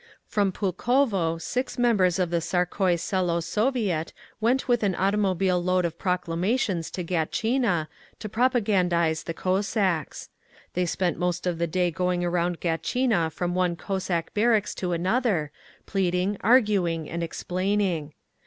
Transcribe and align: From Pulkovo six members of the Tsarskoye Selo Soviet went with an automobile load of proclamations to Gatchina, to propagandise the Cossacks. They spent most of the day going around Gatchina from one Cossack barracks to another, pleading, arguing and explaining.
From 0.25 0.51
Pulkovo 0.51 1.39
six 1.39 1.77
members 1.77 2.17
of 2.17 2.31
the 2.31 2.39
Tsarskoye 2.39 2.99
Selo 2.99 3.39
Soviet 3.39 4.13
went 4.39 4.67
with 4.67 4.81
an 4.81 4.95
automobile 4.95 5.63
load 5.63 5.85
of 5.85 5.99
proclamations 5.99 6.89
to 6.89 7.03
Gatchina, 7.03 7.87
to 8.17 8.27
propagandise 8.27 9.21
the 9.25 9.35
Cossacks. 9.35 10.29
They 10.73 10.87
spent 10.87 11.19
most 11.19 11.45
of 11.45 11.59
the 11.59 11.67
day 11.67 11.91
going 11.91 12.25
around 12.25 12.59
Gatchina 12.61 13.31
from 13.31 13.53
one 13.53 13.75
Cossack 13.75 14.33
barracks 14.33 14.73
to 14.73 14.91
another, 14.91 15.51
pleading, 15.85 16.37
arguing 16.41 17.07
and 17.07 17.21
explaining. 17.21 18.13